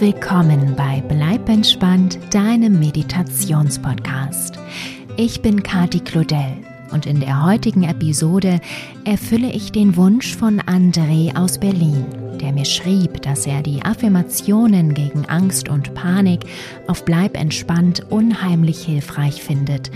[0.00, 4.58] willkommen bei Bleib entspannt, deinem Meditationspodcast.
[5.18, 6.56] Ich bin Kati Claudel
[6.90, 8.60] und in der heutigen Episode
[9.04, 12.06] erfülle ich den Wunsch von André aus Berlin,
[12.40, 16.46] der mir schrieb, dass er die Affirmationen gegen Angst und Panik
[16.86, 19.90] auf Bleib entspannt unheimlich hilfreich findet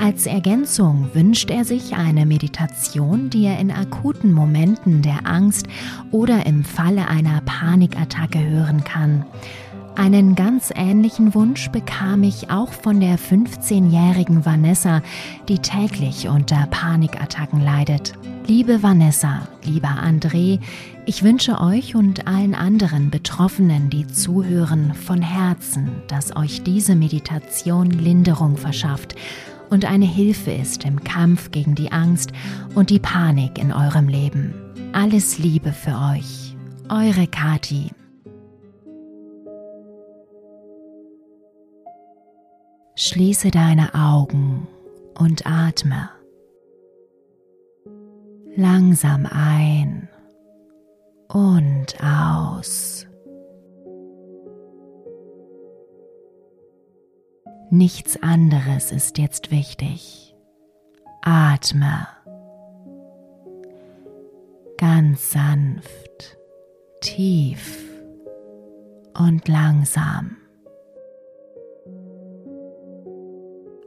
[0.00, 5.66] als Ergänzung wünscht er sich eine Meditation, die er in akuten Momenten der Angst
[6.10, 9.26] oder im Falle einer Panikattacke hören kann.
[9.96, 15.02] Einen ganz ähnlichen Wunsch bekam ich auch von der 15-jährigen Vanessa,
[15.48, 18.14] die täglich unter Panikattacken leidet.
[18.46, 20.60] Liebe Vanessa, lieber André,
[21.04, 27.90] ich wünsche euch und allen anderen Betroffenen, die zuhören, von Herzen, dass euch diese Meditation
[27.90, 29.14] Linderung verschafft
[29.70, 32.32] und eine Hilfe ist im Kampf gegen die Angst
[32.74, 34.54] und die Panik in eurem Leben.
[34.92, 36.56] Alles Liebe für euch.
[36.88, 37.90] Eure Kati.
[42.96, 44.66] Schließe deine Augen
[45.16, 46.10] und atme.
[48.56, 50.08] Langsam ein
[51.28, 53.06] und aus.
[57.72, 60.34] Nichts anderes ist jetzt wichtig.
[61.22, 62.08] Atme.
[64.76, 66.36] Ganz sanft,
[67.00, 67.78] tief
[69.16, 70.36] und langsam.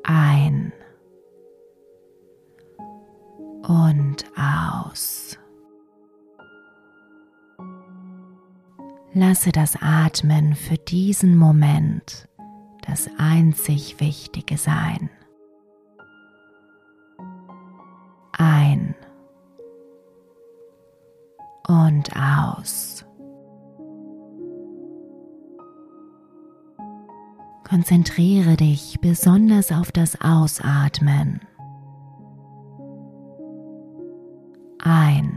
[0.03, 0.71] Ein
[3.67, 5.37] und aus.
[9.13, 12.29] Lasse das Atmen für diesen Moment
[12.93, 15.09] das einzig Wichtige sein.
[18.33, 18.93] Ein
[21.67, 23.03] und aus.
[27.67, 31.41] Konzentriere dich besonders auf das Ausatmen.
[34.83, 35.32] Ein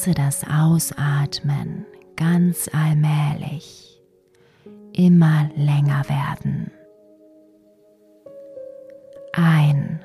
[0.00, 1.84] Lasse das Ausatmen
[2.16, 4.02] ganz allmählich
[4.94, 6.70] immer länger werden.
[9.34, 10.00] Ein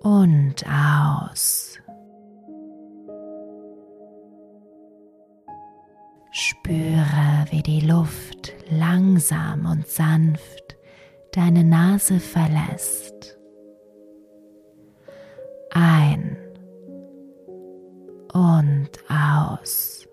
[0.00, 1.78] und aus.
[6.32, 10.76] Spüre, wie die Luft langsam und sanft
[11.30, 13.38] deine Nase verlässt.
[15.70, 16.41] Ein
[18.32, 20.06] und aus.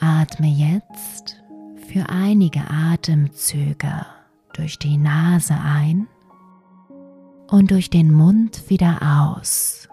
[0.00, 1.42] Atme jetzt
[1.88, 4.06] für einige Atemzüge
[4.54, 6.08] durch die Nase ein
[7.48, 9.88] und durch den Mund wieder aus.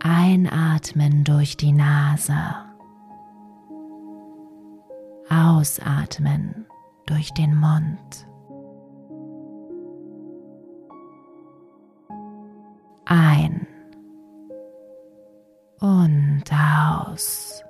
[0.00, 2.63] Einatmen durch die Nase
[5.34, 6.66] Ausatmen
[7.06, 8.26] durch den Mund.
[13.06, 13.66] Ein
[15.80, 17.62] und aus.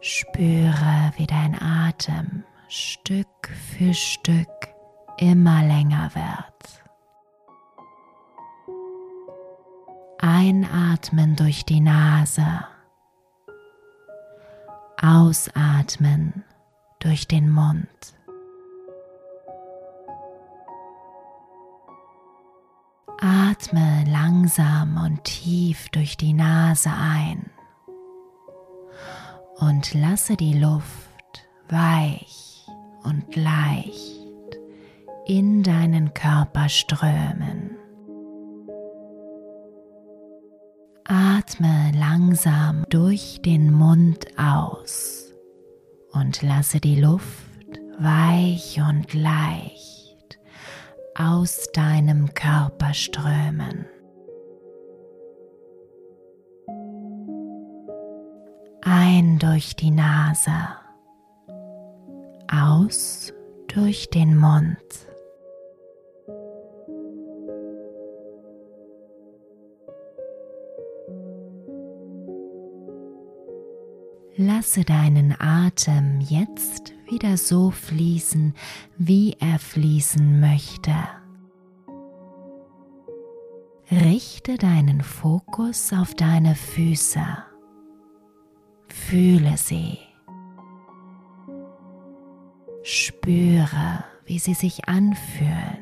[0.00, 4.48] Spüre, wie dein Atem Stück für Stück
[5.18, 6.81] immer länger wird.
[10.44, 12.44] Einatmen durch die Nase.
[15.00, 16.42] Ausatmen
[16.98, 17.86] durch den Mund.
[23.20, 27.48] Atme langsam und tief durch die Nase ein
[29.58, 32.66] und lasse die Luft weich
[33.04, 34.58] und leicht
[35.24, 37.71] in deinen Körper strömen.
[41.04, 45.34] Atme langsam durch den Mund aus
[46.12, 47.26] und lasse die Luft
[47.98, 50.38] weich und leicht
[51.14, 53.86] aus deinem Körper strömen.
[58.82, 60.52] Ein durch die Nase,
[62.50, 63.32] aus
[63.68, 64.76] durch den Mund.
[74.44, 78.54] Lasse deinen Atem jetzt wieder so fließen,
[78.98, 80.92] wie er fließen möchte.
[83.88, 87.24] Richte deinen Fokus auf deine Füße.
[88.88, 89.98] Fühle sie.
[92.82, 95.78] Spüre, wie sie sich anfühlen.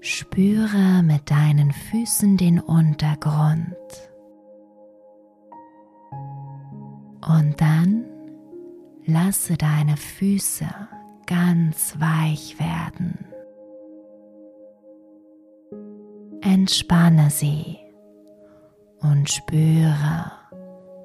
[0.00, 3.76] Spüre mit deinen Füßen den Untergrund.
[7.26, 8.04] Und dann
[9.04, 10.68] lasse deine Füße
[11.26, 13.26] ganz weich werden.
[16.40, 17.78] Entspanne sie
[19.00, 20.30] und spüre,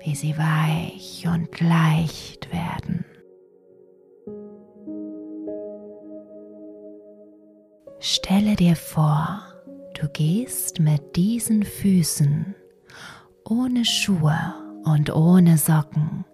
[0.04, 3.04] wie sie weich und leicht werden.
[8.00, 9.42] Stelle dir vor,
[10.00, 12.56] du gehst mit diesen Füßen
[13.44, 16.26] ohne Schuhe und ohne Socken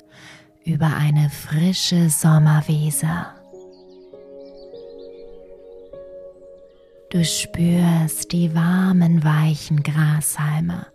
[0.65, 3.07] über eine frische Sommerwiese.
[7.09, 10.87] Du spürst die warmen, weichen Grashalme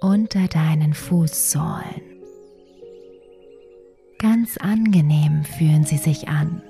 [0.00, 2.02] unter deinen Fußsohlen.
[4.18, 6.62] Ganz angenehm fühlen sie sich an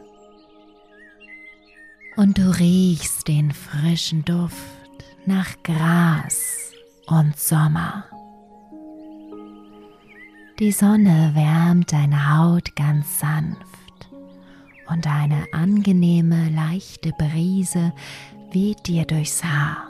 [2.17, 4.56] und du riechst den frischen Duft
[5.26, 6.73] nach Gras
[7.06, 8.05] und Sommer.
[10.58, 14.08] Die Sonne wärmt deine Haut ganz sanft
[14.88, 17.93] und eine angenehme, leichte Brise
[18.53, 19.87] weht dir durchs Haar.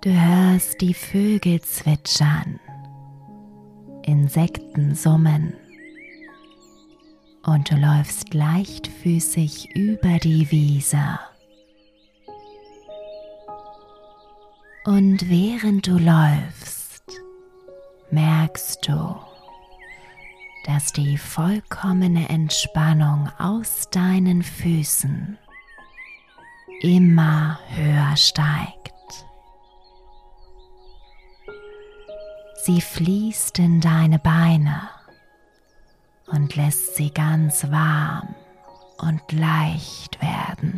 [0.00, 2.58] Du hörst die Vögel zwitschern,
[4.04, 5.52] Insekten summen
[7.44, 11.18] und du läufst leichtfüßig über die Wiese.
[14.84, 17.04] Und während du läufst,
[18.10, 19.16] merkst du,
[20.66, 25.38] dass die vollkommene Entspannung aus deinen Füßen
[26.80, 28.92] immer höher steigt.
[32.64, 34.88] Sie fließt in deine Beine
[36.26, 38.34] und lässt sie ganz warm
[38.98, 40.71] und leicht werden.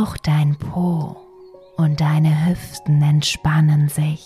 [0.00, 1.16] Auch dein Po
[1.76, 4.24] und deine Hüften entspannen sich.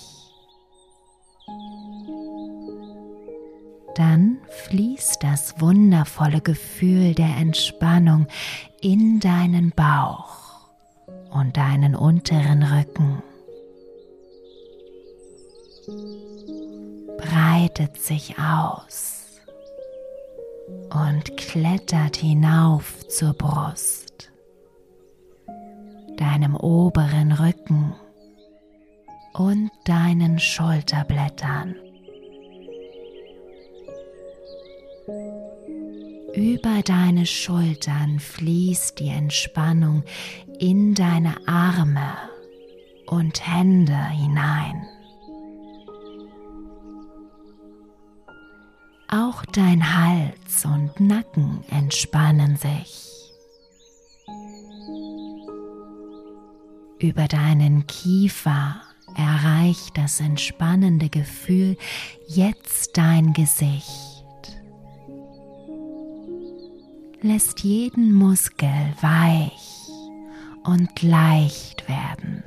[3.95, 4.37] Dann
[4.67, 8.27] fließt das wundervolle Gefühl der Entspannung
[8.83, 10.69] in deinen Bauch
[11.31, 13.23] und deinen unteren Rücken
[17.17, 19.41] breitet sich aus
[20.91, 24.31] und klettert hinauf zur Brust,
[26.23, 27.95] deinem oberen Rücken
[29.33, 31.75] und deinen Schulterblättern.
[36.33, 40.05] Über deine Schultern fließt die Entspannung
[40.61, 42.13] in deine Arme
[43.09, 44.87] und Hände hinein.
[49.09, 53.12] Auch dein Hals und Nacken entspannen sich.
[57.03, 58.81] Über deinen Kiefer
[59.17, 61.77] erreicht das entspannende Gefühl
[62.29, 64.25] jetzt dein Gesicht.
[67.21, 68.69] Lässt jeden Muskel
[69.01, 69.89] weich
[70.63, 72.44] und leicht werden.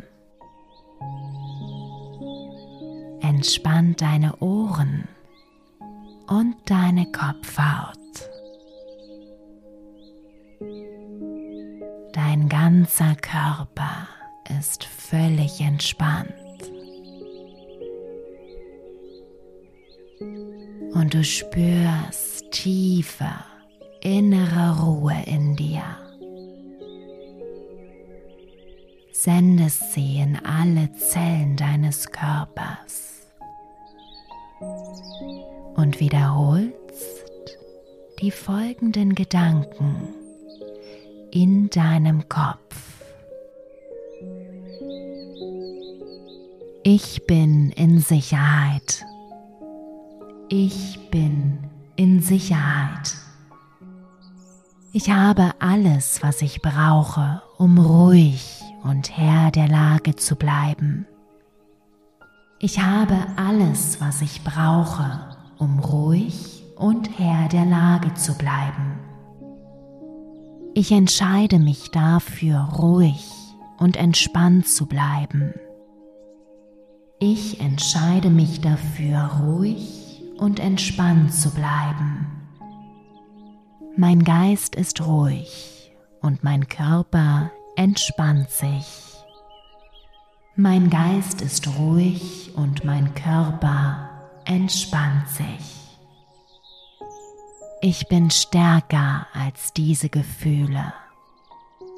[3.19, 5.09] Entspannt deine Ohren
[6.27, 7.97] und deine Kopfhaut.
[12.13, 14.14] Dein ganzer Körper
[14.59, 16.33] ist völlig entspannt.
[20.93, 23.29] Und du spürst tiefe
[24.05, 25.83] innere Ruhe in dir.
[29.11, 33.25] Sendest sie in alle Zellen deines Körpers
[35.75, 37.57] und wiederholst
[38.21, 40.13] die folgenden Gedanken
[41.31, 42.64] in deinem Kopf.
[46.87, 49.03] Ich bin in Sicherheit.
[50.49, 51.57] Ich bin
[51.95, 53.15] in Sicherheit.
[54.93, 61.07] Ich habe alles, was ich brauche, um ruhig und Herr der Lage zu bleiben.
[62.59, 68.99] Ich habe alles, was ich brauche, um ruhig und Herr der Lage zu bleiben.
[70.75, 73.25] Ich entscheide mich dafür, ruhig
[73.79, 75.55] und entspannt zu bleiben.
[77.19, 82.27] Ich entscheide mich dafür, ruhig und entspannt zu bleiben.
[83.95, 88.85] Mein Geist ist ruhig und mein Körper entspannt sich.
[90.57, 94.09] Mein Geist ist ruhig und mein Körper
[94.43, 95.99] entspannt sich.
[97.81, 100.93] Ich bin stärker als diese Gefühle.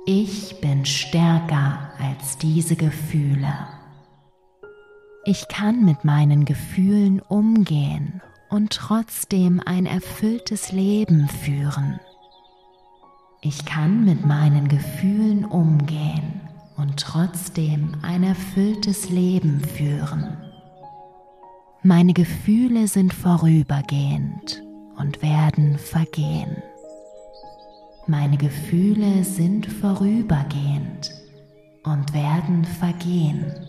[0.05, 3.76] Ich bin stärker als diese Gefühle.
[5.29, 11.99] Ich kann mit meinen Gefühlen umgehen und trotzdem ein erfülltes Leben führen.
[13.41, 16.39] Ich kann mit meinen Gefühlen umgehen
[16.77, 20.37] und trotzdem ein erfülltes Leben führen.
[21.83, 24.63] Meine Gefühle sind vorübergehend
[24.95, 26.63] und werden vergehen.
[28.07, 31.11] Meine Gefühle sind vorübergehend
[31.83, 33.66] und werden vergehen.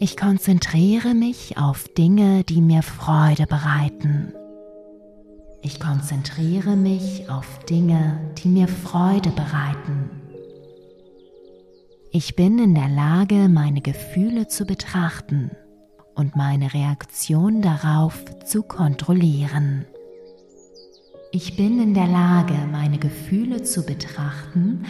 [0.00, 4.32] Ich konzentriere mich auf Dinge, die mir Freude bereiten.
[5.60, 10.08] Ich konzentriere mich auf Dinge, die mir Freude bereiten.
[12.12, 15.50] Ich bin in der Lage, meine Gefühle zu betrachten
[16.14, 19.84] und meine Reaktion darauf zu kontrollieren.
[21.32, 24.84] Ich bin in der Lage, meine Gefühle zu betrachten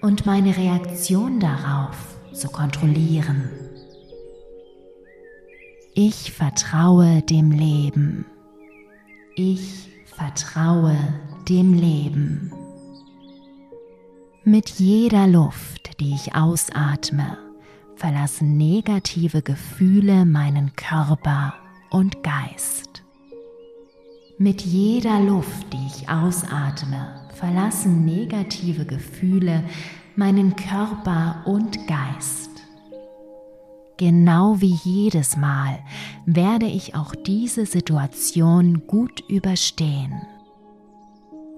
[0.00, 3.65] und meine Reaktion darauf zu kontrollieren.
[5.98, 8.26] Ich vertraue dem Leben.
[9.34, 10.94] Ich vertraue
[11.48, 12.52] dem Leben.
[14.44, 17.38] Mit jeder Luft, die ich ausatme,
[17.94, 21.54] verlassen negative Gefühle meinen Körper
[21.88, 23.02] und Geist.
[24.36, 29.64] Mit jeder Luft, die ich ausatme, verlassen negative Gefühle
[30.14, 32.55] meinen Körper und Geist.
[33.98, 35.78] Genau wie jedes Mal
[36.26, 40.20] werde ich auch diese Situation gut überstehen.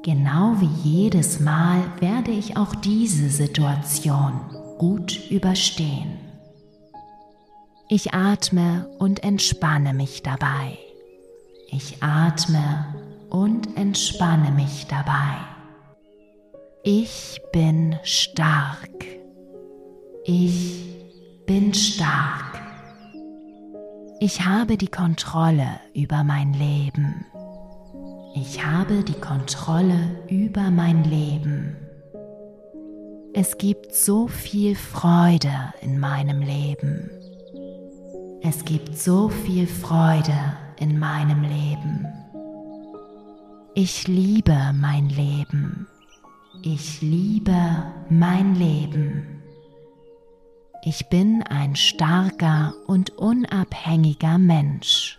[0.04, 4.40] Genau wie jedes Mal werde ich auch diese Situation
[4.78, 6.18] gut überstehen.
[7.88, 10.78] Ich atme und entspanne mich dabei.
[11.70, 12.94] Ich atme
[13.30, 15.36] und entspanne mich dabei.
[16.84, 19.04] Ich bin stark.
[20.24, 20.97] Ich
[21.48, 22.60] bin stark.
[24.20, 27.24] Ich habe die Kontrolle über mein Leben.
[28.34, 31.74] Ich habe die Kontrolle über mein Leben.
[33.32, 37.10] Es gibt so viel Freude in meinem Leben.
[38.42, 40.38] Es gibt so viel Freude
[40.78, 42.06] in meinem Leben.
[43.74, 45.86] Ich liebe mein Leben.
[46.62, 49.37] Ich liebe mein Leben.
[50.82, 55.18] Ich bin ein starker und unabhängiger Mensch.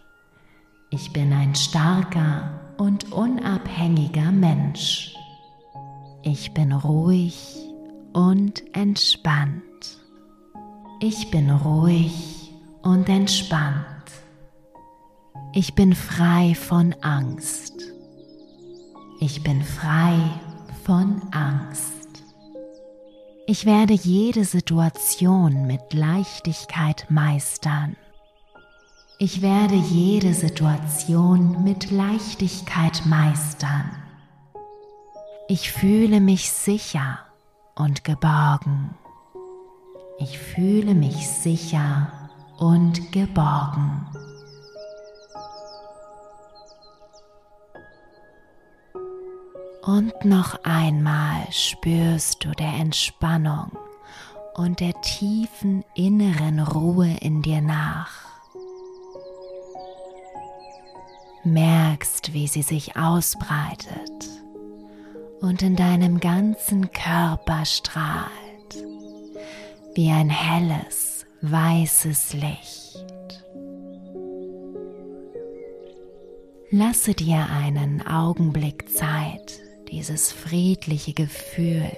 [0.90, 5.14] Ich bin ein starker und unabhängiger Mensch.
[6.24, 7.58] Ich bin ruhig
[8.14, 9.64] und entspannt.
[11.02, 12.52] Ich bin ruhig
[12.82, 13.86] und entspannt.
[15.54, 17.74] Ich bin frei von Angst.
[19.20, 20.16] Ich bin frei
[20.86, 21.99] von Angst.
[23.52, 27.96] Ich werde jede Situation mit Leichtigkeit meistern.
[29.18, 33.90] Ich werde jede Situation mit Leichtigkeit meistern.
[35.48, 37.22] Ich fühle mich sicher
[37.74, 38.94] und geborgen.
[40.20, 42.30] Ich fühle mich sicher
[42.60, 44.29] und geborgen.
[49.90, 53.72] Und noch einmal spürst du der Entspannung
[54.54, 58.12] und der tiefen inneren Ruhe in dir nach.
[61.44, 64.30] Merkst, wie sie sich ausbreitet
[65.42, 68.76] und in deinem ganzen Körper strahlt,
[69.96, 73.44] wie ein helles, weißes Licht.
[76.70, 81.92] Lasse dir einen Augenblick Zeit, dieses friedliche Gefühl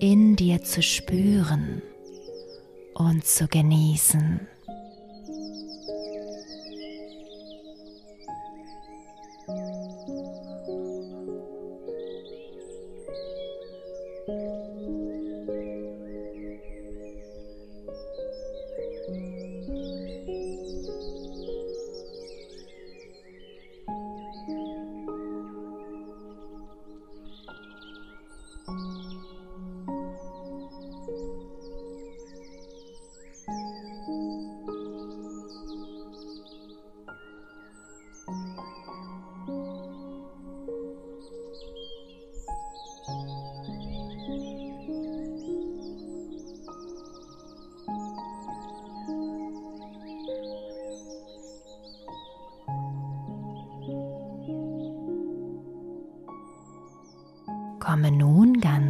[0.00, 1.82] in dir zu spüren
[2.94, 4.46] und zu genießen.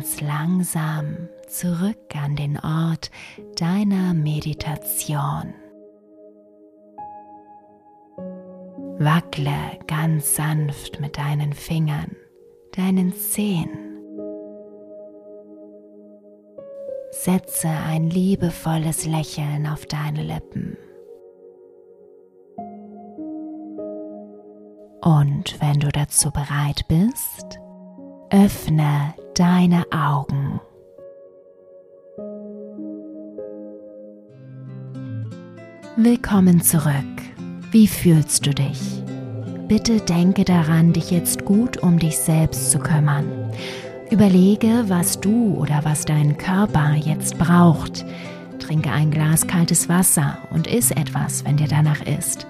[0.03, 3.13] Ganz langsam zurück an den Ort
[3.55, 5.55] deiner Meditation.
[8.99, 12.17] Wackle ganz sanft mit deinen Fingern,
[12.77, 13.71] deinen Zehen.
[17.13, 20.77] Setze ein liebevolles Lächeln auf deine Lippen.
[25.01, 27.61] Und wenn du dazu bereit bist,
[28.31, 30.61] öffne deine Augen.
[35.97, 36.93] Willkommen zurück.
[37.71, 39.03] Wie fühlst du dich?
[39.69, 43.25] Bitte denke daran, dich jetzt gut um dich selbst zu kümmern.
[44.11, 48.05] Überlege, was du oder was dein Körper jetzt braucht.
[48.59, 52.47] Trinke ein Glas kaltes Wasser und iss etwas, wenn dir danach ist.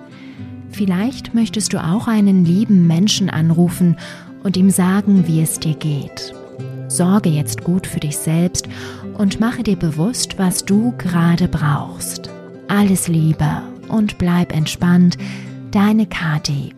[0.71, 3.97] Vielleicht möchtest du auch einen lieben Menschen anrufen
[4.43, 6.35] und ihm sagen, wie es dir geht.
[6.97, 8.69] Sorge jetzt gut für dich selbst
[9.19, 12.31] und mache dir bewusst, was du gerade brauchst.
[12.69, 15.19] Alles Liebe und bleib entspannt,
[15.71, 16.75] deine Kati.